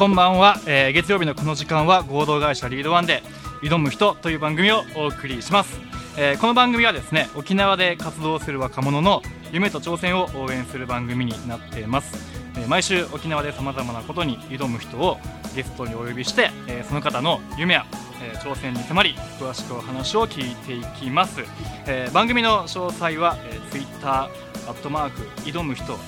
[0.00, 3.22] こんばんは、えー月曜日のこの時間は合同会社リードワンで
[3.60, 5.78] 挑む人という番組をお送りします、
[6.16, 9.20] えーこの番組はですね沖縄で活動する若者の
[9.52, 12.16] 夢と挑戦を応援する番組になっています、
[12.56, 15.18] えー毎週沖縄でさまざまなことに挑む人を
[15.54, 17.84] ゲストにお呼びして、えーその方の夢や、
[18.24, 21.42] えー挑戦に迫り詳しくお話を聞いていきます、
[21.86, 24.30] えー番組の詳細は、えー、Twitter
[24.70, 25.98] アットマーク挑む人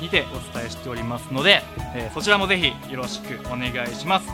[0.00, 1.62] にてお伝えしておりますので、
[1.96, 4.28] えーそちらもぜひよろしくお願いします、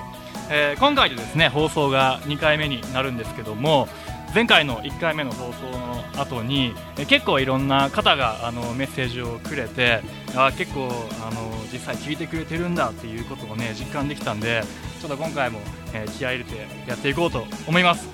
[0.50, 3.88] えー今回でですね放送が2回目になるんですけども
[4.34, 10.02] 前回の1回目の放送の後にえ結構いろんな方があのメッセージをくれて
[10.36, 10.90] あ結構
[11.26, 14.62] あの実際聞いてくれてるんだっていうことをね実感できたんで
[15.00, 15.60] ちょっと今回も、
[15.94, 18.06] えー気合い入れてやっていこうと思います。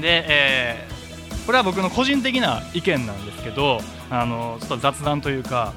[0.00, 0.98] で、えー
[1.46, 5.74] これは僕の個人的な意見なんですけどあのちょっと雑談というか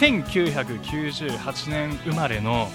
[0.00, 2.68] 1998年生まれの、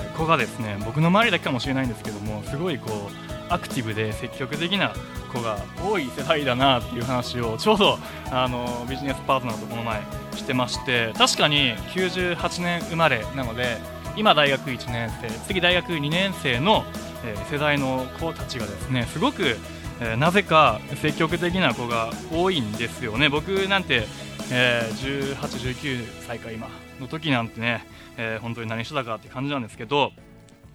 [0.00, 4.92] えー子がですね僕の周りだけかもしれないんですけどもすごいこうアクティブで積極的な
[5.32, 7.98] 子が多い世代だなっていう話をちょうど
[8.32, 10.02] あのビジネスパートナーとこの前
[10.34, 13.76] してまして確かに98年生まれなので
[14.16, 16.84] 今大学1年生次大学2年生の、
[17.22, 19.58] え世代の子たちがですねすごく、
[20.00, 23.28] えーなぜか積極的な子が多いんですよね。
[23.28, 24.06] 僕なんて、
[24.50, 26.68] えー18、19歳か今
[27.00, 27.84] の時なんてね、
[28.16, 30.12] えー本当に何してたかって感じなんですけど。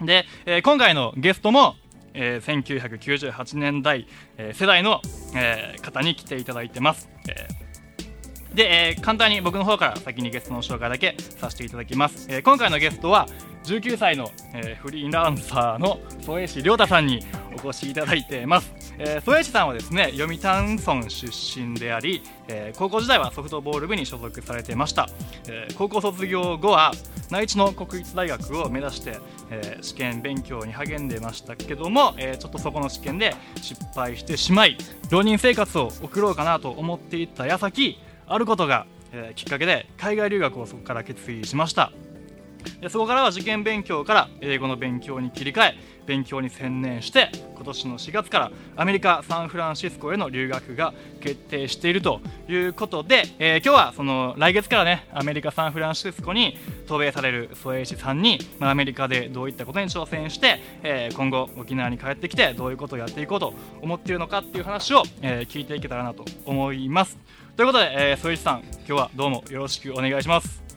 [0.02, 1.76] で、えー今回のゲストも、
[2.14, 2.64] えー
[3.22, 5.02] 1998年代、えー世代の、
[5.36, 13.28] えー方に来ていただいてます、えーで、えー簡単に僕の方から先にゲストの紹介だけさせていただきます、えー今回のゲストは
[13.66, 17.24] 19歳の、えーフリーランサーの添石亮太さんに
[17.64, 25.10] お越しいただいてます、えー添石さんはですね読谷村出身であり、えー高校時代はソフトボール部に所属されていました、
[25.48, 26.92] えー高校卒業後は
[27.32, 29.18] 内地の国立大学を目指して、
[29.50, 34.78] えー試験勉強に励んでましたけども、えーちょっとそこの試験で失敗してしまい
[35.10, 37.98] 浪人生活を送ろうかなと思っていた矢先
[38.28, 41.92] あることが、えーきっかけで海外留学をそこから決意しました。
[42.90, 56.58] そこからは受験勉強から英語の勉強に切り替え勉強に専念して今年の4月からアメリカ・サンフランシスコへの留学が決定しているということで、えー今日はその来月からねアメリカ・サンフランシスコに
[56.88, 67.18] 渡米される添石さんに、まあアメリカでどういったことに挑戦して、えー今後沖縄に帰ってきてどういうことをやっていこうと思っているのかっていう話を、えー聞いていけたらなと思います。
[67.56, 70.71] ということで、えー、添石さん今日はどうもよろしくお願いします。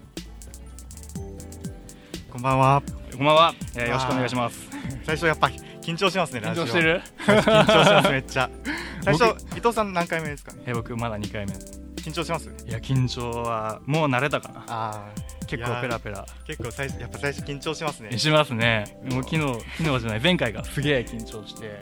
[2.35, 2.83] こんばんは。
[3.17, 4.69] こんばんは、えーよろしくお願いします
[5.05, 5.47] 最初やっぱ
[5.81, 6.41] 緊張しますね。
[6.41, 7.01] 緊張してる？
[7.27, 8.51] 緊張しますめっちゃ。
[9.05, 10.53] 最初僕伊藤さん何回目ですか？
[10.53, 10.63] ね。
[10.67, 11.53] えー僕まだ2回目
[11.97, 12.51] 緊張します？
[12.67, 15.05] いや緊張はもう慣れたかなああ。
[15.47, 18.19] 結構ペラペラ結構最初やっぱ最初緊張しますね。
[18.19, 19.41] しますねもう昨日
[19.79, 21.79] 昨日じゃない前回がすげえ緊張してはい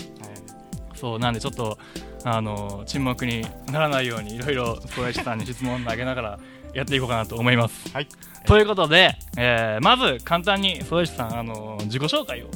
[0.95, 1.79] そうなんでちょっと
[2.25, 6.39] あの沈黙にならないようにいろいろ小林さんに質問投げながら
[6.75, 7.91] やっていこうかなと思います。
[7.93, 8.09] はい。
[8.47, 12.47] ということで、えーまず簡単に添石さんあの自己紹介を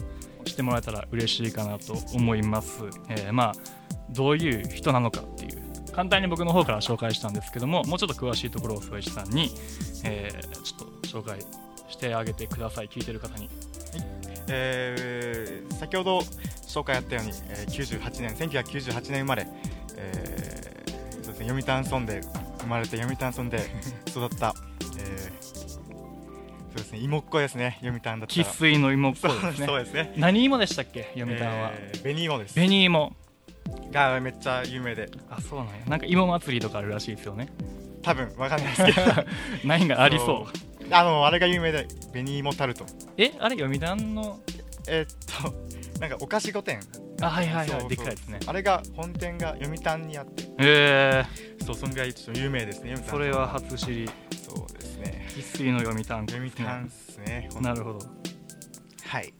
[0.46, 3.52] してもらえたら嬉しいかなと思います、えーまあ
[4.10, 5.62] どういう人なのかっていう
[5.92, 9.50] 簡単に僕の方から紹介したんですけどももうちょっと詳しいところを添石さんに、
[10.04, 11.40] えーちょっと紹介
[11.88, 12.88] してあげてください。
[12.88, 13.48] 聞いてる方に。
[14.48, 16.18] えー先ほど
[16.66, 19.46] 紹介あったように、えー98年1998年生まれ、
[19.96, 20.84] え
[21.38, 21.60] ですね。
[21.60, 22.20] 読谷村で
[22.60, 23.58] 生まれて読谷村で
[24.08, 24.54] 育った、
[24.98, 25.36] えー
[26.76, 26.98] そうですね。
[26.98, 27.78] 芋っ子ですね。
[27.80, 28.50] 読谷だった生ら。
[28.50, 29.66] 粋の芋っ子そうですね。
[29.66, 30.12] そうですね。
[30.16, 31.10] 何芋でしたっけ？
[31.18, 32.54] 読谷は、えー紅芋です。
[32.54, 33.16] 紅芋
[33.92, 35.72] がめっちゃ有名で、あそうなんや。
[35.86, 37.48] なんか芋祭りとかあるらしいですよね。
[38.02, 39.24] 多分わかんないですけど。
[39.66, 40.86] ないんがありそう。
[40.94, 42.84] あのあれが有名で紅芋タルト。
[43.16, 44.40] えあれ読谷の？
[44.86, 46.78] えーっとなんかお菓子御殿
[47.20, 47.88] あはいはいはい。
[47.88, 48.40] でっかいですね。
[48.46, 50.44] あれが本店が読谷にあって。
[50.58, 51.24] え。
[51.64, 54.10] そうそんぐらいちょっと有名ですねそれは初知り。
[54.44, 55.26] そうですね。
[55.34, 58.00] 生粋の読谷読谷っすねなるほど。
[59.04, 59.32] はい。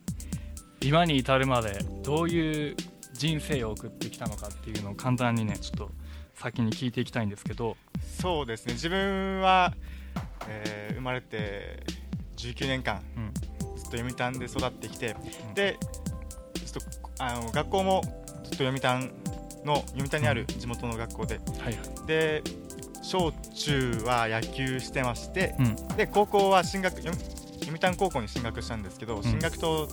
[0.81, 2.76] 今に至るまでどういう
[3.12, 5.90] 人生を送ってきたのかっていうのを簡単にねちょっと
[6.34, 7.76] 先に聞いていきたいんですけど。
[8.20, 8.75] そうですね。
[8.75, 9.75] 自分は、
[10.49, 11.84] えー生まれて
[12.37, 13.76] 19年間うん。
[13.76, 15.14] ずっと読谷で育ってきて、
[15.49, 15.55] うん。
[15.55, 15.79] で
[16.55, 18.12] ちょっとあの学校もずっ
[18.50, 19.10] と読谷
[19.64, 21.40] の読谷にある地元の学校で。
[21.60, 22.06] はいはい。
[22.06, 22.42] で
[23.02, 25.96] 小中は野球してまして、うん。
[25.96, 27.14] で高校は進学読
[27.60, 29.22] 読谷高校に進学したんですけど、ん。
[29.22, 29.88] 進学と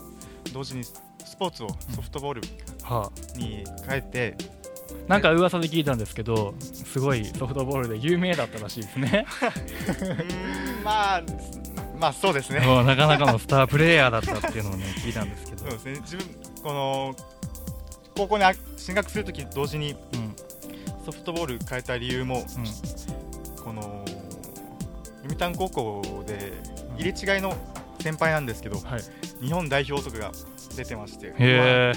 [0.51, 2.41] 同時にスポーツをソフトボール
[2.83, 4.63] はに変えて、あ
[5.07, 9.25] なんか噂で聞いたんですけどすごいソフトボールで有名だったらしいですね。
[9.41, 11.23] うーんまあ
[11.99, 12.59] まあそうですね。
[12.83, 15.59] なかなかのスタープレイヤーだったっていうのをね聞いたんですけど。
[15.59, 15.99] そうですね。
[16.01, 17.15] 自分この
[18.15, 20.35] 高校にあ進学するとき同時にうん。
[21.05, 23.63] ソフトボール変えた理由もうん。
[23.63, 24.05] この
[25.23, 26.53] 読谷高校で
[26.97, 27.55] 入れ違いの
[27.99, 29.01] 先輩なんですけどはい。
[29.41, 30.31] 日本代表とかが
[30.75, 31.91] 出てましてま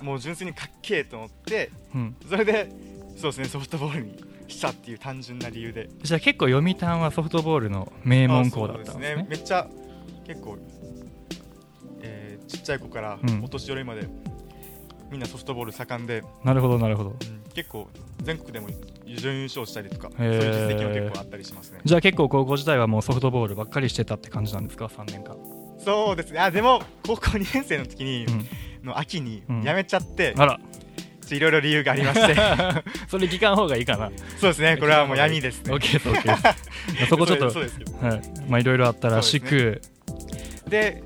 [0.00, 2.16] あもう純粋にかっけえと思ってうん。
[2.28, 2.70] それで
[3.16, 5.88] そうですねソフトボールにしたっていう単純な理由で。
[6.02, 9.26] じゃあ結構読谷はソフトボールの名門校だったんですあそうね。
[9.28, 9.68] めっちゃ
[10.26, 10.99] 結構、えー
[12.50, 13.44] ちっちゃい子からうん。
[13.44, 14.06] お年寄りまで、
[15.10, 17.10] みんなソフトボール盛んで、なるほどなるほど。
[17.10, 17.16] うん。
[17.54, 17.88] 結構
[18.22, 18.68] 全国でも
[19.06, 21.80] 準優勝したりとかそういう実績も結構あったりしますね。
[21.84, 25.36] じゃあ結構高校時代はもうソフトボールばっかりしてたって感じなんですか？3年間。
[25.84, 26.40] そうですね。
[26.40, 28.46] あでも高校2年生の時に、うん。
[28.84, 29.62] の秋にうん。
[29.62, 30.60] 辞めちゃって、あら。
[31.26, 32.34] ちょいろいろ理由がありまして。
[33.08, 34.10] それ聞かん方がいいかな。
[34.38, 34.76] そうですね。
[34.76, 35.72] これはもう闇ですね。
[35.72, 38.22] OK です OK ですそこちょっとはい。
[38.48, 39.80] まあいろいろあったらしく。
[40.68, 41.02] で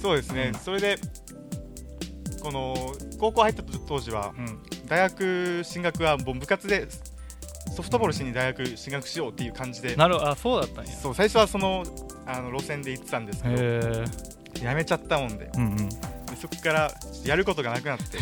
[0.00, 0.60] そうですね、うん。
[0.60, 0.96] それで
[2.42, 2.74] この
[3.18, 4.62] 高校入った当時はうん。
[4.86, 6.88] 大学進学はもう部活で
[7.76, 9.94] ソフトボールしに大学進学しようっていう感じで。
[9.96, 10.92] なるあそうだったんや。
[10.92, 11.84] そう最初はその
[12.26, 13.48] あの路線で行ってたんですけ
[14.60, 15.50] どやめちゃったもんで。
[15.54, 15.76] うんうん。
[15.76, 15.96] で
[16.40, 16.90] そこから
[17.24, 18.18] やることがなくなって。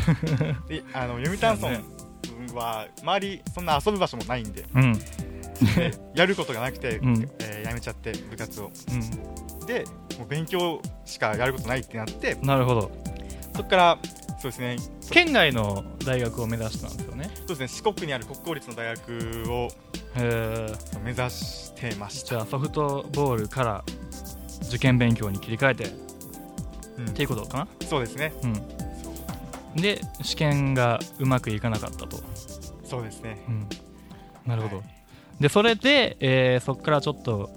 [0.69, 1.80] であの読谷村
[2.54, 4.64] は周りそんな遊ぶ場所もないんで。
[4.75, 4.92] うん。
[4.94, 7.30] でやることがなくて、うん。
[7.40, 8.66] えーやめちゃって部活を。
[8.66, 8.70] う
[9.69, 9.85] で
[10.19, 12.91] もう勉強しかやることないってなってんなるほど。
[13.55, 13.99] そこから
[14.41, 14.76] そうですね。
[15.11, 17.31] 県外の大学を目指したんですよね。
[17.35, 17.69] そうですね。
[17.69, 19.69] 四国にある国公立の大学を
[21.05, 23.85] 目指してました、じゃあソフトボールから
[24.69, 25.91] 受験勉強に切り替えてっ
[26.99, 27.14] うん。
[27.14, 27.69] ていうことかな？
[27.87, 28.32] そうですね。
[28.43, 29.82] うん。
[29.82, 32.19] で試験がうまくいかなかったと、
[32.85, 33.38] そうですね。
[33.49, 33.69] うん、
[34.47, 34.87] なるほど、はい。
[35.41, 37.50] でそれで、えーそこからちょっと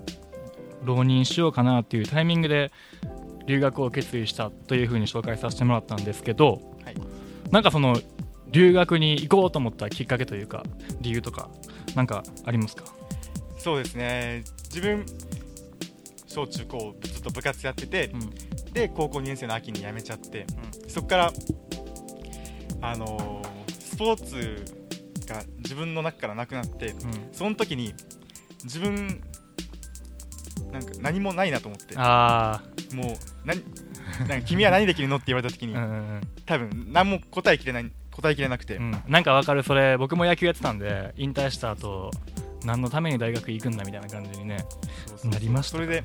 [0.83, 2.71] 浪人しようかなっていうタイミングで
[3.45, 6.95] 留学を決意したというふうに紹介させてもらったんですけど、はい。
[7.51, 7.99] なんかその
[8.47, 10.63] 留学に行こうと思ったきっかけというか
[10.99, 11.49] 理由とか
[11.95, 12.83] なんかありますか？
[13.57, 14.43] そうですね。
[14.65, 15.05] 自分
[16.27, 18.29] 小中高ずっと部活やってて、うん。
[18.71, 20.45] で高校2年生の秋に辞めちゃって、
[20.87, 21.33] そこから
[22.81, 24.65] あのースポーツ
[25.27, 26.97] が自分の中からなくなってうん。
[27.33, 27.93] その時に
[28.63, 29.21] 自分
[30.71, 31.95] なんか何もないなと思って。
[31.97, 32.61] あ
[32.93, 33.15] もう
[33.45, 33.63] 何
[34.27, 36.21] なんか君は何できるのって言われた時に、あ、うんうんうん。
[36.45, 42.11] 多分何も答えきれない答えきれなくて、うん、なんかわかるそれ僕も野球やってたんで引退した後
[42.63, 44.65] 何のために大学行くんだみたいな感じにね
[45.23, 46.03] なりましたそれで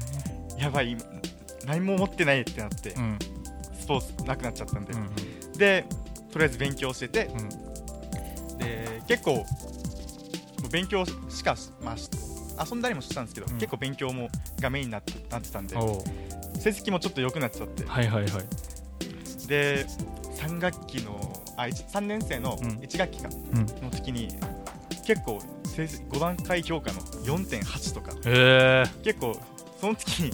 [0.58, 0.96] やばい
[1.66, 3.18] 何も持ってないってなって、うん。
[3.78, 5.10] スポーツなくなっちゃったんで、うん
[5.58, 5.84] で
[6.32, 7.42] とりあえず勉強しててう
[8.54, 8.58] ん。
[8.58, 9.44] で結構
[10.70, 12.08] 勉強しかし、まあ、し
[12.58, 13.58] 遊んだりもしてたんですけど、うん。
[13.58, 14.29] 結構勉強も
[14.61, 15.76] がメインになってなってたんで
[16.58, 17.85] 成績もちょっと良くなっちゃって。
[17.85, 19.47] はいはいはい。
[19.47, 19.87] で
[20.37, 22.69] 3学期のあ3年生のうん。
[22.79, 23.67] 1学期か、うん。
[23.82, 24.29] の時に
[25.06, 28.12] 結構成績5段階評価の4.8とか
[29.02, 29.38] 結構
[29.81, 30.31] その時に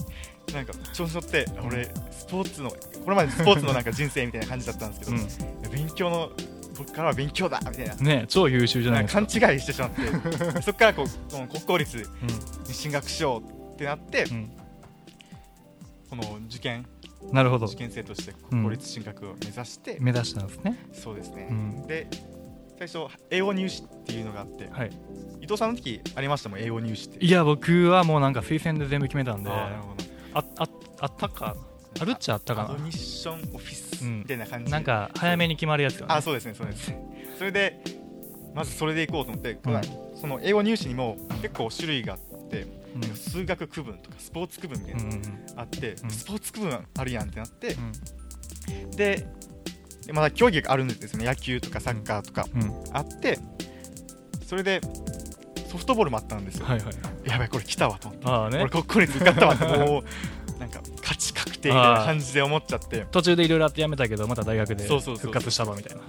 [0.53, 2.77] なんか調子乗って俺スポーツのこ
[3.09, 5.71] れまでスポーツのなんか人生みたいな感じだったんですけど、うん。
[5.71, 6.31] 勉強の
[6.77, 7.95] 僕からは勉強だみたいな。
[7.95, 9.29] ね超優秀じゃない勘違い
[9.59, 10.01] してしまって。
[10.61, 14.51] そこからこう国公立うに進学しようってなって、ん。
[16.09, 16.85] この受験
[17.23, 17.65] うんなるほど。
[17.67, 20.77] 受験生として国公立進学を目指して、目指したんですね。
[20.93, 21.87] そうですね、うん。
[21.87, 22.07] で
[22.77, 24.91] 最初英語入試っていうのがあって、はい。
[25.41, 27.25] 伊藤さんの時ありましたもん英語入試って。
[27.25, 29.49] いや僕はもうなんか推薦で全部決めたんで。
[29.49, 29.79] あ
[30.33, 30.43] あ
[30.99, 31.55] あったか？
[31.99, 34.65] あるっちゃあったかアドミッションオフィスうんみたいな感じ。
[34.65, 36.13] で、ななんか早めに決まるやつよね。
[36.13, 36.93] あそうですねそうです。
[37.37, 37.79] それで
[38.55, 39.81] まずそれでいこうと思って、うん。
[40.19, 43.15] その英語入試にも結構種類があって、うん。
[43.15, 46.09] 数学区分とかスポーツ区分みたいなのうんうんがあって、うん。
[46.09, 47.79] スポーツ区分あるやんってなってう、
[48.87, 48.91] ん。
[48.91, 49.25] で
[50.05, 51.25] でまだ競技があるんですよね。
[51.25, 52.73] 野球とかサッカーとかうん。
[52.91, 53.39] あって
[54.45, 54.81] それで
[55.69, 56.93] ソフトボールもあったんですよ、はいはい
[57.25, 58.63] やばいこれ来たわと思って、ね。
[58.63, 60.03] 俺国公立受かったわって も
[60.55, 60.81] うなんか
[61.45, 63.05] 確定みたいな感じで思っちゃって。
[63.11, 65.15] 途中でいろいろあってやめたけどまた大学でそうそうそう。
[65.15, 66.03] そう復活したわみたいな。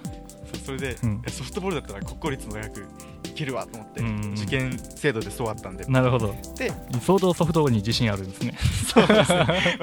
[0.53, 1.23] そそれで、うん。
[1.26, 2.87] えソフトボールだったら国公立の大学行
[3.35, 4.07] けるわと思って、うん。
[4.07, 6.35] うんうん受験制度でそうあったんで、なるほど。
[6.57, 8.59] で相当ソフトボールに自信あるんですね。
[8.93, 9.79] そうですね。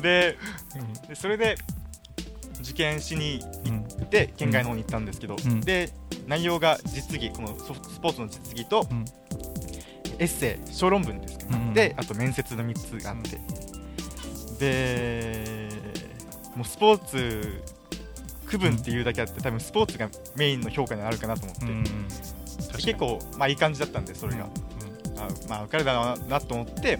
[0.00, 0.38] で
[1.08, 1.56] でそれで
[2.60, 5.60] 受験しにうん行って県外の方に行ったんですけど、うん。
[5.60, 5.90] で
[6.26, 9.04] 内容が実技このソフトスポーツの実技と、うん。
[10.18, 11.74] エッセイ小論文ですかね、うんうん。
[11.74, 13.40] であと面接の3つがあって、
[14.64, 15.68] で
[16.56, 17.62] もうスポーツ
[18.46, 21.84] 区分っていうだけあって多分スポーツがメインの評価になるかなと思って、うん。
[22.78, 24.48] 結構まあいい感じだったんでそれが、
[25.16, 26.98] あまあ受かるだろうなと思って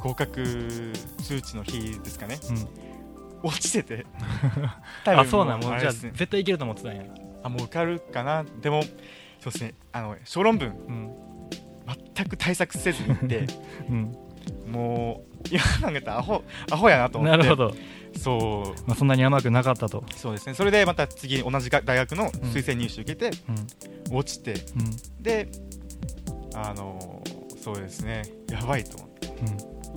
[0.00, 2.38] 合格通知の日ですかね。
[2.50, 2.68] うん。
[3.42, 4.04] 落ちてて
[5.06, 7.02] あそうなんもうじゃあ絶対いけると思ってたんや。
[7.42, 8.44] あもう受かるかな。
[8.60, 9.74] でもそうですね。
[9.92, 11.10] あの小論文うん。
[12.14, 13.46] 全く対策せずに行って
[13.88, 14.16] うん。
[14.70, 17.36] もう今考えたらアホアホやなと思って。
[17.36, 17.74] なるほど、
[18.16, 20.00] そまあ、そんなに甘くなかったと。
[20.00, 20.54] うそうですね。
[20.54, 23.36] それでまた次同じが大学の推薦入試受けて
[24.10, 24.16] うん。
[24.18, 24.54] 落ちて。
[24.54, 25.22] うん。
[25.22, 25.48] で
[26.54, 27.22] あの
[27.62, 28.22] そうですね。
[28.48, 29.20] やばいと思って。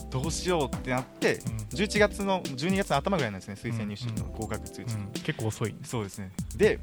[0.10, 1.40] どうしようってなって
[1.72, 5.76] 11月の12月の頭ぐらいなんですね推薦入試の合格通知、うん、結構遅い。
[5.84, 6.32] そうですね。
[6.56, 6.80] で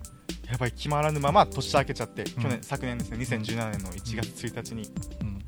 [0.51, 2.51] やばい決まらぬまま年明けちゃって、去うん。
[2.51, 4.91] 年昨年ですね2017年の1月1日に、
[5.21, 5.40] うん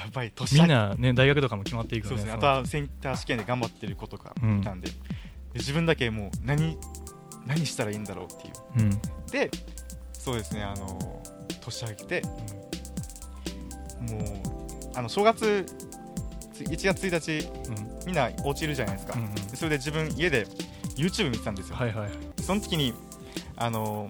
[0.00, 2.32] やばい年みんなね大学とかも決まっていくよねそうですね。
[2.32, 4.94] あとはセンター試験で頑張ってる子とかうんいたんで,で
[5.54, 6.78] 自分だけもう何
[7.46, 8.54] 何したらいいんだろうっていう。
[8.78, 9.00] うん。
[9.30, 9.50] で
[10.12, 11.22] そうですねあの
[11.60, 15.64] 年明けて、もうあの正月
[16.54, 17.90] つ1月1日うん。
[18.06, 19.34] みんなお家いるじゃないですか、うんうん。
[19.34, 20.46] でそれで自分家で
[20.96, 22.10] YouTube 見てたんですよ、はいはい。
[22.42, 22.94] その時に
[23.56, 24.08] あの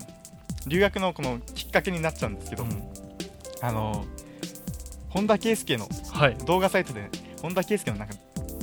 [0.66, 2.82] 留学のこのきっかけになっちゃうんですけど、うん。
[3.62, 4.04] あの
[5.10, 6.36] 本田圭佑のはい。
[6.46, 7.08] 動画サイトで
[7.42, 8.14] 本田圭佑のなんか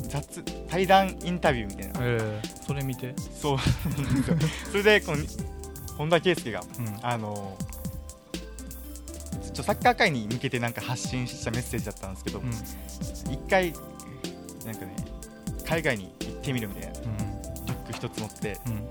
[0.09, 1.99] 雑対談インタビューみたいな。
[2.01, 2.17] え。
[2.43, 3.13] ー、それ見て。
[3.39, 3.57] そう
[4.71, 5.17] それでこの
[5.97, 6.99] 本田圭佑がうん。
[7.01, 7.57] あの
[9.53, 12.49] ちょサッカー界に向けてなんか発信したメッセージだったんですけどうん。
[13.33, 13.73] 一、回
[14.65, 14.95] なんかね
[15.65, 16.99] 海外に行ってみるみたいな。
[16.99, 17.11] リうん。
[17.11, 17.15] ュ
[17.67, 18.59] ック一つ持って。
[18.67, 18.87] うん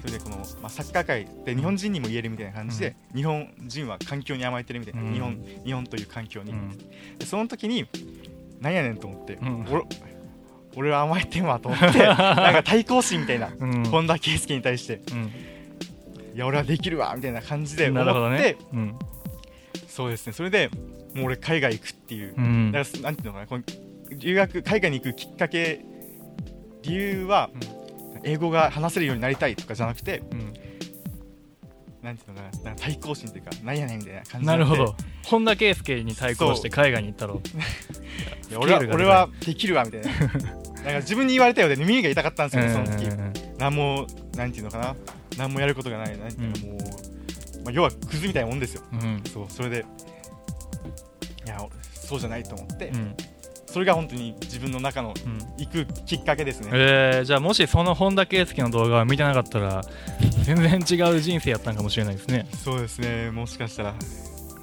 [0.00, 5.12] それでこの、まあ、サッカー界で日本人にも言えるみたいな感じで、日本人は環境に甘えてるみたいな、うん。
[5.12, 6.78] 日本日本という環境に、うん。
[7.18, 7.86] でその時に
[8.60, 9.66] なんやねんと思って、うん。
[9.70, 9.82] 俺
[10.76, 12.16] 俺は甘えてんわと思って なん
[12.54, 13.84] か対抗心みたいな、うん。
[13.84, 15.32] 本田圭佑に対してうん。
[16.34, 18.94] いや俺はできるわみたいな感じで思って、ねうん。
[19.88, 20.32] そうですね。
[20.32, 20.70] それで
[21.14, 22.72] もう俺海外行くっていう、うん。
[22.72, 23.62] だからなんていうのかな
[24.16, 25.84] 留学海外に行くきっかけ
[26.82, 27.50] 理由は、
[28.24, 30.54] 英語が話せるようになりたいとかじゃなくてうん。
[32.02, 34.94] なんていうのかな対抗心というかなんやねんみたいな感じなるほど。
[35.24, 37.42] 本田圭佑に対抗して海外に行ったろ
[38.50, 40.08] いや俺は俺はできるわみたいな。
[40.80, 43.12] なんか自分に言われたようで耳が痛かったんですよねその時うん。
[43.12, 44.96] うんうん何もなんていうのかな。
[45.36, 46.18] 何もやることがない。
[46.18, 46.80] なんていうのもう、
[47.64, 48.82] まあ、要はクズみたいなもんですよ。
[48.90, 49.22] うん。
[49.30, 49.84] そうそれで。
[51.44, 53.14] いや俺そうじゃないと思って、うん
[53.70, 55.38] それが本当に自分の中のうん。
[55.56, 59.82] 行くきっかけですね、えー、じゃあもしその本田圭佑の動画を見てなかったら
[60.42, 62.46] 全然違う人生やったんかもしれないですね。
[62.64, 63.30] そうですね。
[63.30, 63.94] もしかしたら、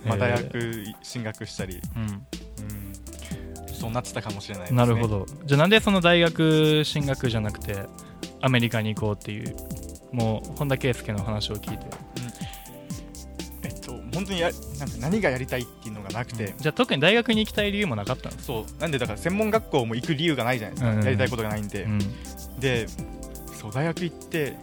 [0.06, 2.04] まあ、大学進学したり、うん。
[2.04, 2.26] うん。
[3.74, 4.78] そうなってたかもしれないですね。
[4.78, 5.26] なるほど。
[5.46, 7.84] じゃあなんでその大学進学じゃなくて
[8.42, 9.56] アメリカに行こうっていう
[10.12, 11.86] もう本田圭佑の話を聞いて。
[13.64, 14.50] えっと本当にや
[14.80, 18.82] なんか何がやりたいっていうのがなくて、じゃあ特に大学に行きたい理由もなかったんですそう。
[18.82, 21.06] なんでだから専門学校も行く理由がないじゃないですか、うんうんうん。
[21.06, 22.00] やりたいことがないんで、うん。
[22.60, 22.88] で
[23.60, 24.58] そう大学行って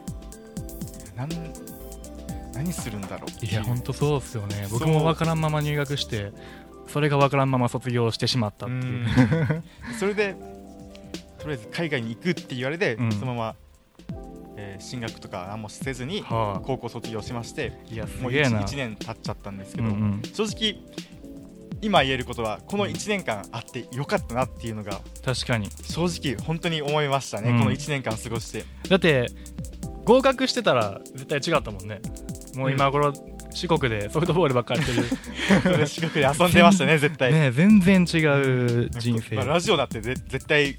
[1.17, 1.29] なん
[2.55, 4.69] 何するんだろうっていや本当そうですよね。
[4.71, 6.33] 僕も分からんまま入学して
[6.89, 9.09] それが分からんまま卒業してしまったっていう。
[9.99, 10.37] それで
[11.39, 13.13] とりあえず海外に行くって言われて、うん。
[13.13, 13.57] そのまま、
[14.57, 16.61] えー進学とか何もせずにはあ。
[16.61, 20.23] 高校卒業しましていやすもうげえ 1, な年経っちゃったんですけど、うんうん。
[20.23, 20.77] 正直
[21.85, 25.69] 今言えることはこの1年間あってよかったなっていうのが確かに。
[25.71, 27.59] 正直本当に思いましたね、うん。
[27.59, 28.65] この1年間過ごして。
[28.89, 29.27] だって
[30.07, 32.01] 合格してたら絶対違ったもんね。
[32.57, 33.13] もう今頃
[33.51, 35.85] 四国でソフトボールばっかりやってる。
[35.87, 39.37] 四国で遊んでましたね絶対、ね全然違う人生。
[39.37, 40.79] まあラジオだってぜ絶対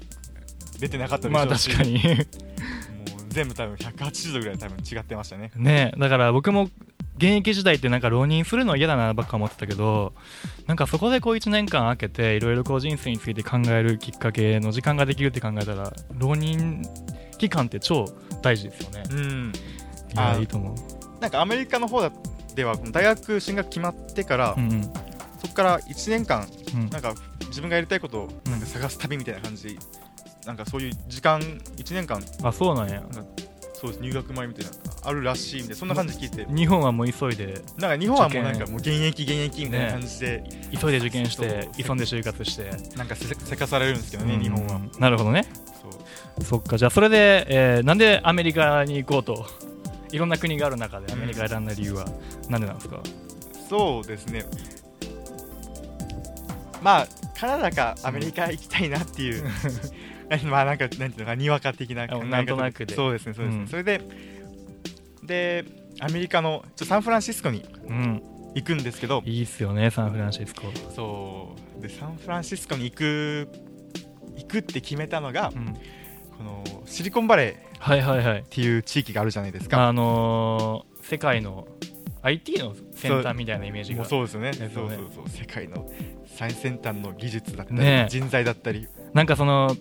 [0.80, 1.70] 出てなかったでしまあょうし。
[1.70, 1.94] 確かに。
[1.94, 5.52] もう全部多分180度ぐらい多分違ってましたね。
[5.54, 6.68] ねだから僕も
[7.16, 10.12] 現役時代ってなんか浪人するの嫌だなばっか思ってたけど
[10.66, 16.82] なんかそこでこう1年間空けていろいろこう人生について考えるきっかけの時間ができるって考えたら浪人
[17.38, 18.06] 期間って超
[18.42, 19.02] 大事ですよね。
[19.10, 19.52] うん。
[20.36, 21.20] いいいと思う。
[21.20, 22.10] なんかアメリカの方
[22.54, 24.82] では大学進学決まってから、うんうん。
[25.40, 26.90] そこから1年間うん。
[26.90, 27.14] なんか
[27.48, 29.68] 自分がやりたいことをなんか探す旅みたいな感じ。
[29.68, 29.78] で、
[30.46, 33.02] なんかそういう時間1年間あそうなんや。
[33.74, 34.02] そうです。
[34.02, 34.70] 入学前みたいな
[35.06, 40.44] あるらしいんでそんな感じで聞いて日本はもう急いでなんか日本はもうなんかもう現役現役みたいな感じで、
[40.78, 42.70] 急いで受験して急んで就活して。
[42.96, 44.76] なんかせせかされるんですけどね、日本は。
[44.76, 45.46] うんなるほどね。
[45.82, 46.44] そう。
[46.44, 49.46] そっかじゃあそれで、えーなんでアメリカに行こうと？
[50.12, 52.06] いろんな国がある中でアメリカ選んだ理由は
[52.48, 53.00] なんでなんですか、
[53.68, 54.44] そうですね。
[56.82, 57.06] まあ
[57.38, 59.44] カナダかアメリカ行きたいなっていう、
[60.46, 62.24] まあなんかなんていうのかにわか的な考え方。
[62.24, 62.94] あなんとなくで。
[62.94, 63.68] そうですねそうですね、うん。
[63.68, 64.00] それで
[65.26, 65.64] で
[66.00, 68.22] アメリカのちょサンフランシスコにうん。
[68.54, 69.22] 行くんですけど。
[69.26, 70.62] いいっすよねサンフランシスコ。
[70.94, 71.82] そう。
[71.82, 73.48] でサンフランシスコに行く
[74.36, 75.74] 行くって決めたのが、うん。
[76.38, 78.44] このシリコンバレーっはいはいはい。
[78.48, 79.86] ていう地域があるじゃないですか。
[79.88, 81.68] あのー世界の
[82.22, 84.50] IT の先端みたいなイメージもがうそうですよね。
[84.50, 84.70] ね。
[84.74, 85.28] そうそうそう。
[85.28, 85.88] 世界の
[86.26, 88.88] 最先端の技術だったり、ね人材だったり。
[89.12, 89.76] なんかその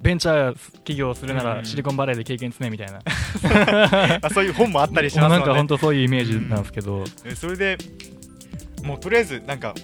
[0.00, 1.58] ベンチャー企業をするなうん。
[1.58, 3.00] らシリコンバレーで経験積めみたいな。
[4.22, 7.78] あそういう本もあったりしますのでなんか本当そういうイメージなんですけど、えそれで
[8.82, 9.74] もうとりあえずなんか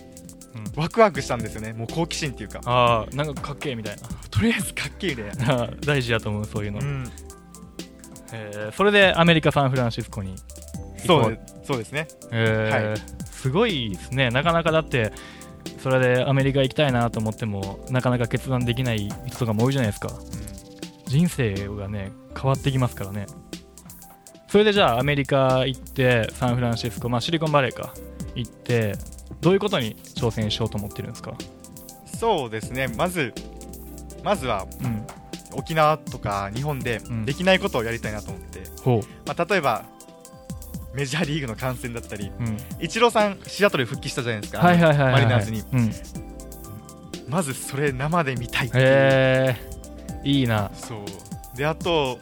[0.55, 0.83] うん。
[0.83, 1.73] ワクワクしたんですよね。
[1.73, 2.61] もう好奇心っていうか。
[2.65, 3.97] ああなんかかっけえみたい
[4.31, 7.11] とりあえずかっけえみたいな、 な大事やと思うそういうの、うん、
[8.33, 10.35] えーそれでアメリカ・サンフランシスコに
[11.07, 12.09] そうでそうですね。
[12.31, 14.31] えーすごいですね。
[14.31, 15.13] なかなかだって
[15.79, 20.11] それでアメリカ行きたいなと思ってもなかなか決断できない人とかも多いじゃないですか。
[21.07, 23.27] 人生がね変わってきますからね。
[24.49, 27.95] それでじゃあアメリカ行ってサンフランシスコ、まあ、シリコンバレーか。
[28.35, 28.95] 行って
[29.41, 31.35] どういうことに挑戦しようと思ってるんですか？
[32.07, 32.89] そうですね。
[32.89, 33.35] まず
[34.23, 35.07] まずはうん。
[35.55, 37.25] 沖縄とか日本でうん。
[37.27, 39.85] できないことをやりたいなと思って、ほまあ、例えば
[40.95, 45.61] メジャーリーグの観戦だったりう、うん、イチローさんシアトル復帰したじゃないですか、マリナーズに。
[45.73, 45.93] うん、へ
[47.29, 50.97] まずそれ生で見たいっていう、えー、いいな、そ
[51.55, 51.57] う。
[51.57, 52.19] であと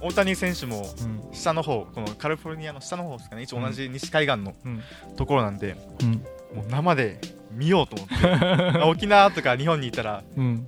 [0.00, 1.18] 大谷選手もうん。
[1.32, 3.42] 下の方このカリフォルニアの下の方ですかね。
[3.42, 4.82] 一応同じ西海岸のうん。
[5.16, 6.12] ところなんで、うん。
[6.56, 7.20] もう生で
[7.52, 8.78] 見ようと思って。
[8.86, 10.64] 沖縄とか日本にいたらうん。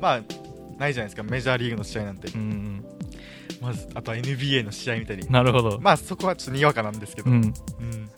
[0.00, 0.20] まあ
[0.78, 1.22] ないじゃないですか。
[1.24, 2.28] メジャーリーグの試合なんて。
[2.28, 2.84] うんうん
[3.60, 7.54] まずあとは NBA の試合見たりなるほど、まあそこはちょっとにわかなんですけど、うん、うん。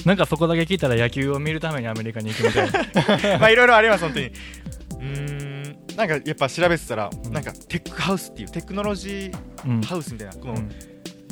[0.04, 3.38] なんかそこだけ聞いたら野球を見るためにアメリカに行くみたいな。
[3.38, 4.26] まあいろいろあります本当に。
[4.26, 5.96] うーん。
[5.96, 7.32] なんかやっぱ調べてたら、うん。
[7.32, 9.30] なんかテックハウスっていうテクノロジ
[9.64, 10.70] うんーハウスみたいなこのうん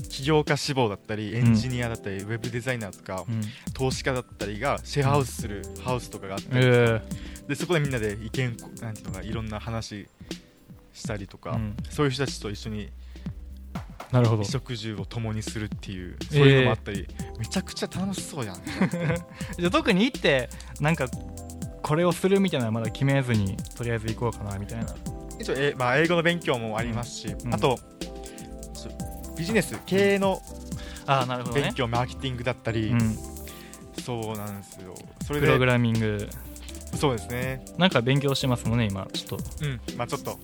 [0.08, 3.40] 起業家志望だったりエンジニアだったり、ウェブデザイナーとか、うん。
[3.72, 6.56] 投資家だったりがシェアハウスするハウスとかがあって、え。
[6.56, 10.06] ーでそこでみんなで意見こなんていうのかいろんな話
[10.92, 11.76] したりとか、うん。
[11.88, 12.90] そういう人たちと一緒に
[14.12, 14.42] なるほど。
[14.42, 17.06] 衣食住を共にするっていうそういうのもあったり、
[17.38, 18.56] めちゃくちゃ楽しそうやん。
[19.58, 20.48] じゃあ特に行って
[20.80, 21.08] なんか
[21.82, 24.94] これをするみたいなのはまだ決めずにとりあえず行こうかなみたいな。
[25.40, 27.54] 一応、えまあ、英語の勉強もありますし、うん。
[27.54, 27.78] あと
[29.36, 30.42] ビジネス経営の
[31.06, 31.62] ああなるほどね。
[31.62, 33.16] 勉強、マーケティングだったり、うん、
[34.04, 34.94] そうなんですよ。
[35.26, 36.28] それプログでラミング。
[36.94, 37.64] そうですね。
[37.78, 39.80] なんか勉強してますもんね今ちょっと、うん。
[39.96, 40.38] まあちょっと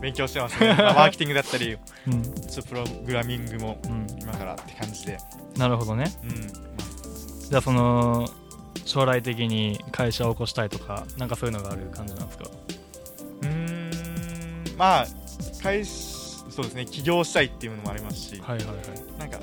[0.00, 2.22] 勉強してますね、まあマーケティングだったりうん。
[2.22, 5.18] プログラミングもうん、今からって感じで、
[5.56, 6.12] なるほどね。
[6.22, 6.30] うん。
[6.30, 6.36] ま
[7.50, 8.28] じゃあその
[8.84, 12.44] 将来的に会社を起こしたいとかなんかそういうのがある感じなんですか？
[13.42, 13.48] うー
[14.74, 14.76] ん。
[14.76, 15.06] まあ
[15.62, 16.86] 会社そうですね。
[16.86, 19.18] 起業したいっていうのもありますし、はいはいはい。
[19.18, 19.38] なんか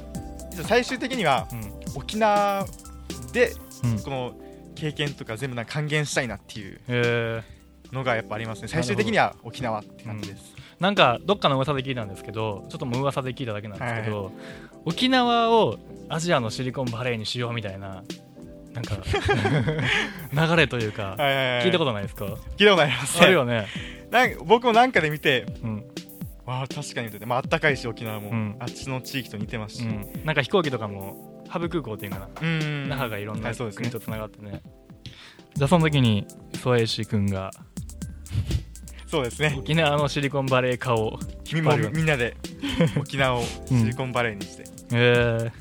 [0.63, 1.71] 最終的にはうん。
[1.95, 2.65] 沖縄
[3.31, 3.99] でうん。
[3.99, 4.33] この
[4.75, 6.79] 経験とか全部なんか還元したいなっていう。
[6.87, 7.43] え
[7.91, 8.67] のがやっぱありますね。
[8.67, 14.31] 最終的には沖縄って感じです、ー、なんかどっかの噂で聞いたんですけどちょっともう噂で聞いただけなんですけど、
[14.85, 15.77] 沖縄を
[16.09, 18.03] アジアのシリコンバレーにしようみたいな
[18.73, 18.97] なんか
[20.33, 21.65] 流れというかはいはいはい。
[21.65, 22.25] 聞いたことないですか？
[22.25, 23.21] 聞いたことあります。
[23.21, 23.67] あるよね、
[24.11, 25.85] なんか僕もなんかで見てうん。
[26.45, 28.55] わあ確かにまああったかいし沖縄も、うん。
[28.59, 32.89] あっちの地域と似てますし、うん、なんか飛行機とかもハブ空港っていうかな、うん。
[32.89, 34.63] 那覇がいろんな国とつながってね。
[35.53, 36.25] じゃあその時に
[36.63, 37.51] ソエシ君が
[39.09, 39.55] そうですね。
[39.57, 41.19] 沖縄のシリコンバレー化を
[41.93, 42.37] みんなで
[42.95, 45.51] 沖縄を シリコンバレーにして、え。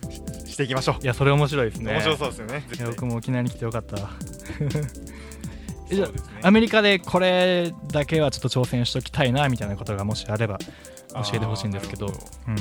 [0.46, 0.94] していきましょう。
[0.96, 1.92] ー、いやそれ面白いですね。
[1.92, 3.96] 面白そうですよね僕も沖縄に来てよかった。
[5.90, 6.14] えじゃあね。
[6.42, 10.58] アメリカでこれだけはちょっと挑戦しときたいなみたいなことがもしあれば
[11.14, 12.06] 教えてほしいんですけど。
[12.06, 12.56] うん。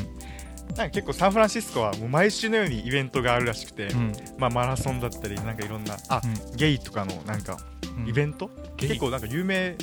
[0.76, 4.14] なんか結構サンフランシスコはもう毎週のようにイベントがあるらしくて、うん。
[4.38, 6.56] まあ、マラソンだったりなんかいろんなあ、うん。
[6.56, 7.58] ゲイとかのなんか
[7.98, 8.08] うん。
[8.08, 8.90] イベント、ゲイ？
[8.90, 9.76] 結構なんか有名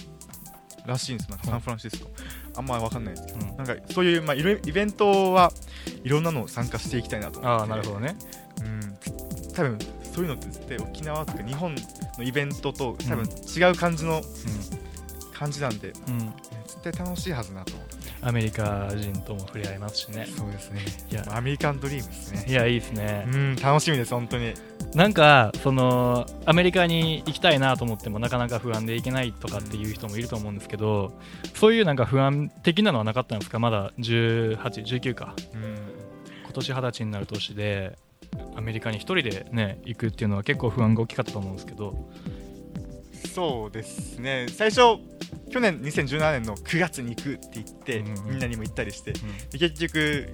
[0.87, 1.51] らしいんですなんかうん。
[1.53, 2.11] サンフランシスコ、
[2.57, 3.27] あんまわかんないです。
[3.27, 3.57] けど、うん。
[3.57, 5.53] なんかそういう、まあ、イベントは
[6.03, 7.63] いろんなのを参加していきたいなと思って。
[7.63, 8.17] ああなるほどね。
[8.61, 8.99] うん、
[9.53, 9.79] 多分
[10.15, 14.23] そういうのって絶対沖縄とか日本のイベントと多分違う感じの
[15.33, 15.93] 感じなんで、
[16.67, 20.27] 絶対楽しいはずなと思ってアメリカ人とも触れ合いますしね。
[20.27, 20.81] そうですね。
[21.11, 21.23] いや。
[21.27, 22.45] まあアメリカンドリームですね。
[22.49, 23.25] いやいいですね。
[23.27, 24.55] うん楽しみです本当に。
[24.95, 31.13] なんかそのアメリカに行きたいなと思ってもなかなか不安で行けないとかっていう人もいると思うんですけど
[31.55, 33.59] そういうなんか不安的なのはなかったんですか？
[33.59, 35.35] まだ1819か。
[35.55, 35.75] うん。
[36.45, 37.99] 今年二十歳になる年で
[38.57, 42.09] アメリカに一人でね行くっていうのは結構不安が大きかったと思うんですけど。
[43.35, 44.47] そうですね。
[44.49, 45.01] 最初
[45.51, 49.13] 去年2017年の9月に行くって言って、うんうんみんなにも行ったりして
[49.51, 50.29] で結局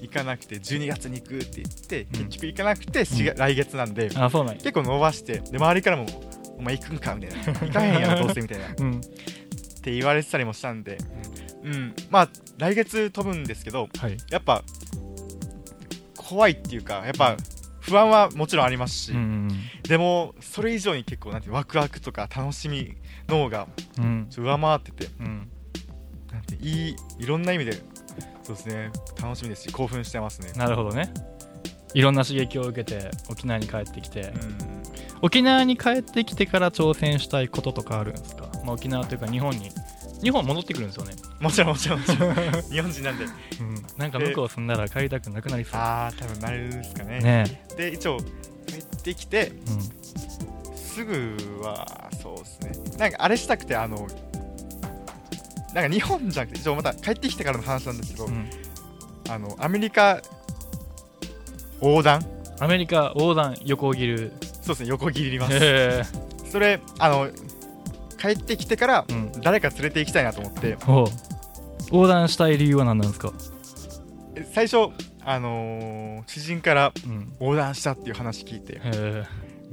[0.00, 2.10] 行かなくて12月に行くって言って、うん。
[2.26, 4.60] 結局行かなくて、しが来月なんであそうなんや。
[4.60, 6.06] 結構伸ばしてで周りからも
[6.58, 8.66] 「お前行くんか?」みたいな「行かへんやろどうせ」みたいな。
[8.78, 9.00] うん。
[9.00, 10.98] って言われてたりもしたんで、
[11.64, 14.16] うん、まあ来月飛ぶんですけどはい。
[14.30, 14.62] やっぱ
[16.16, 17.36] 怖いっていうかやっぱ
[17.80, 19.48] 不安はもちろんありますし、うん
[19.88, 22.94] でもそれ以上に結構なんてワクワクとか楽しみ
[23.30, 23.66] の方が
[24.30, 25.06] 上回ってて。
[25.20, 25.50] うん。
[26.32, 27.72] なんていいいろんな意味で
[28.42, 28.90] そうですね。
[29.20, 30.52] 楽しみですし興奮してますね。
[30.56, 31.12] なるほどね。
[31.94, 34.58] いろんな刺激を受けて沖縄に帰ってきて、うん。
[35.22, 39.70] 沖縄に帰ってきてから挑戦したいこととかあるんですか、まあ、沖縄というか日本に。
[40.22, 42.34] 日本戻ってくるんですよね、もちろんもちろんもちろん。
[42.70, 43.24] 日本人なんで。
[43.96, 47.18] なんか向こう住んだら帰りたくなくなりそああ多分なるですかね。
[47.20, 47.64] うね。
[47.76, 48.18] で一応
[48.66, 49.52] 帰ってきて
[50.74, 52.72] うすぐはそうですね。
[52.98, 54.06] なんかあれしたくてあの
[55.74, 58.50] なんか日本じゃなくて一応また帰ってきてからの話なんですけど、んうん、
[59.28, 60.20] あのアメリカ
[61.80, 62.26] 横断？
[62.58, 64.32] アメリカ横断横切る。
[64.62, 65.52] そうですね横切ります。
[65.54, 66.02] へ
[66.50, 67.28] それあの
[68.18, 69.06] 帰ってきてから
[69.42, 70.76] 誰か連れて行きたいなと思って。
[71.92, 73.32] 横断したい理由は何なんですか、
[74.36, 74.92] え最初
[75.24, 78.80] あのー知人からうん、横断したっていう話聞いて。
[78.84, 79.24] へ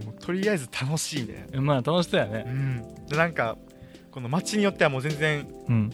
[0.03, 2.43] もうとりあえず楽しいみたいなえまあ楽しそうやね。
[2.47, 3.05] うん。
[3.07, 3.57] でなんか
[4.11, 5.93] この街によってはもう全然うん。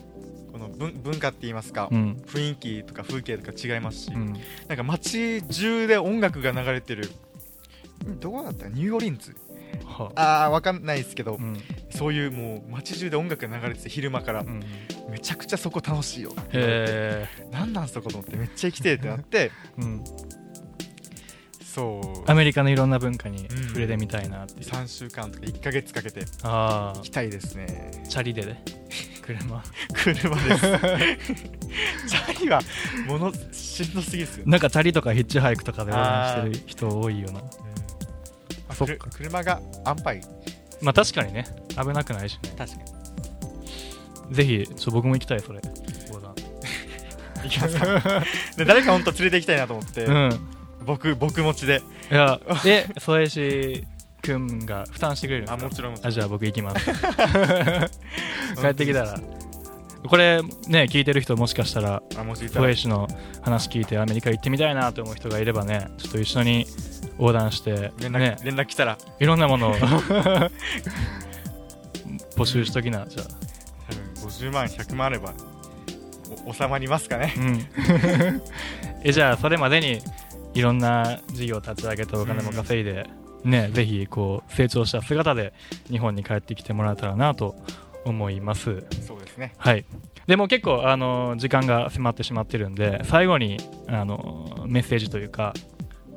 [0.51, 2.21] この文文化って言いますか、うん。
[2.27, 4.33] 雰囲気とか風景とか違いますし、うん。
[4.67, 7.09] なんか街中で音楽が流れてる
[8.07, 8.67] んどこだった？
[8.69, 9.35] ニューオリンズ？
[9.85, 10.47] はあ。
[10.47, 11.57] ーわかんないですけど、うん。
[11.89, 14.41] そういうもう街中で音楽が流れてて昼間から。
[14.41, 14.63] うん。
[15.09, 19.51] めちゃくちゃそこ楽しいよへえ、なんなんそこと思ってめっちゃ行きてえってなって。
[19.77, 20.03] うん、
[21.73, 22.31] そう。
[22.31, 23.67] アメリカのいろんな文化にうん。
[23.69, 26.25] 触れてみたいなっていう、3週間とか1ヶ月かけて。
[26.43, 28.03] ああ行きたいですね。
[28.07, 28.63] チャリでね。
[29.23, 29.63] 車。
[29.93, 30.61] 車です。
[32.07, 32.61] チャリは
[33.07, 37.41] ものしんどすぎですよ、なんかチャリとかヒッチハイクとかで横断してる人多いよな。
[38.69, 39.09] あそっか。
[39.09, 40.21] 車が安牌。
[40.81, 41.45] まあ確かにね。
[41.69, 42.53] 危なくないしね。
[42.55, 42.77] 確か
[44.29, 44.35] に。
[44.35, 45.59] ぜひちょ僕も行きたいそれ。
[47.43, 48.23] 行きますか。
[48.57, 50.52] で誰か本当連れて行きたいなと思って、うん
[50.83, 51.81] 僕僕持ちで。
[52.11, 53.85] いやで添石
[54.21, 56.85] くんが負担してくれるあもちろんあじゃあ僕行きます。
[58.61, 59.19] 帰ってきたら。
[60.07, 62.03] これね聞いてる人もしかしたら
[62.51, 63.07] 添石の
[63.41, 66.67] 話聞いてアメリカ行ってみたいなと思う人がいればねちょっと一緒に
[67.17, 68.37] 横断して連絡,、ね。
[68.43, 68.97] 連絡来たら。
[69.19, 69.75] いろんなものを。
[72.35, 73.05] 募集しときな。
[73.07, 73.25] じゃあ。
[73.87, 75.33] 多分50万100万あれば
[76.45, 77.33] お収まりますかね。
[77.37, 77.65] うん。
[79.03, 79.99] えじゃあそれまでに
[80.53, 83.09] いろんな事業を立ち上げてお金も稼いで、
[83.43, 85.53] ねぜひこう成長した姿で
[85.89, 87.55] 日本に帰ってきてもらえたらなと
[88.05, 88.85] 思います。
[89.05, 89.53] そうですね。
[89.57, 89.85] はい。
[90.27, 95.53] でも結構あの時間が迫ってしまってるんで最後にあのメッセージというか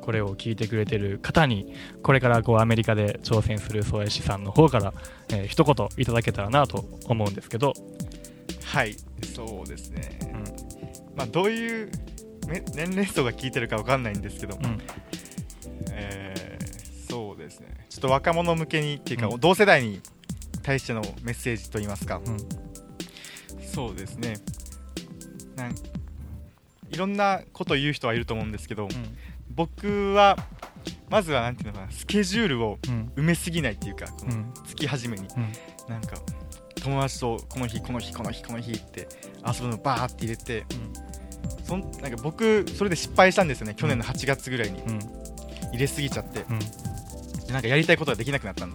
[0.01, 4.93] これを聞いてくれてる方にこれからこうアメリカで挑戦する宗谷さんの方から、
[5.29, 7.73] えー一言いただけたらなと思うんですけど、
[8.63, 8.95] はい
[9.35, 11.17] そうですね、うん。
[11.17, 11.91] まあどういうめ
[12.47, 14.81] 年齢層が聞いてるかわかんないんですけども、うん。
[15.91, 16.77] えー
[17.09, 17.67] そうですね。
[17.89, 19.39] ちょっと若者向けにっていうか、うん。
[19.39, 20.01] 同世代に
[20.61, 22.37] 対してのメッセージといいますか、うん。
[23.65, 24.35] そうですね。
[25.55, 28.89] なんいろんなことを言う人はいると思うんですけど、
[29.49, 30.37] 僕は
[31.09, 33.11] まずはなんていうのかなスケジュールをうん。
[33.15, 34.53] 埋めすぎないっていうかこのうん。
[34.65, 35.23] 月始めに。
[35.23, 35.51] うん。
[35.87, 36.17] なんか
[36.83, 39.07] 友達とこの日この日この日この日って
[39.45, 40.65] 遊ぶのバーって入れて
[41.63, 43.75] そんなんか僕それで失敗したんですよね。
[43.75, 44.79] 去年の8月ぐらいに。
[44.81, 44.99] うん。
[45.71, 46.45] 入れすぎちゃって。
[46.49, 46.59] うん。
[46.59, 48.73] でなんかやりたいことができなくなったん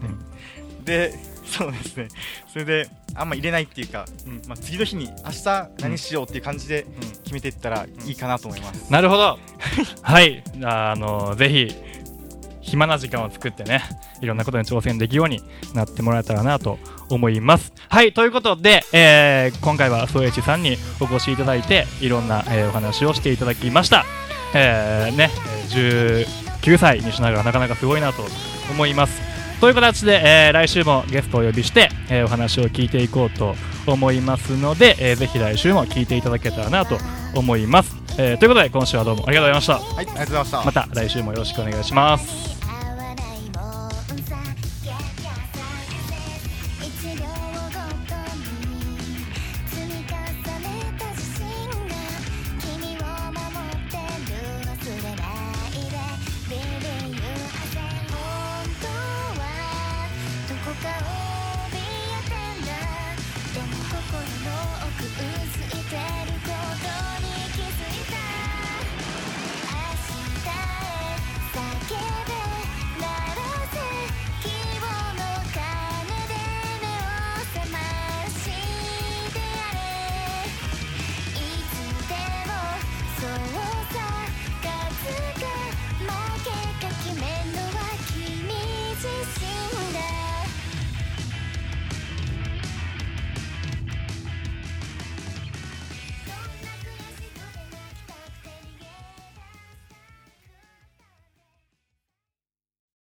[0.84, 2.08] で、でそうですね。
[2.48, 4.42] それであんま入れないっていうか、うん。
[4.46, 7.00] まあ、次の日に明日何しようっていう感じでうん。
[7.22, 9.38] 決めていったらいいかなと思います、なるほど。
[10.02, 10.44] はい。
[10.62, 11.74] あのぜひ
[12.62, 13.82] 暇な時間を作ってね
[14.20, 15.42] いろんなことに挑戦できるように
[15.74, 16.78] なってもらえたらなと
[17.14, 17.72] 思います。
[17.88, 24.04] はいということで、えー今回は宗一さんにお越しいただいていろんな、えーお話をしていただきました。
[24.54, 25.30] えーね
[25.72, 26.26] えー
[26.62, 28.22] 19歳にしながらなかなかすごいなと
[28.70, 29.20] 思います。
[29.60, 33.54] という形で、えー来週もゲストをお呼びして、えーお話を聞いていこうと
[33.86, 36.98] 思いますので、えーぜひ来週も聞いていただけたらなと
[37.34, 40.64] 思います、えーということで今週はどうもありがとうございましはいありがとうございましたた。
[40.64, 42.51] また来週もよろしくお願いします